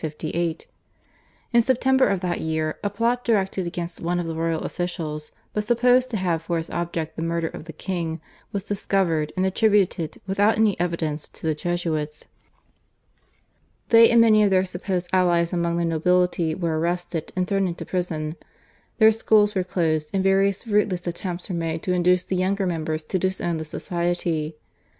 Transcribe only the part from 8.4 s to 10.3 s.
was discovered and attributed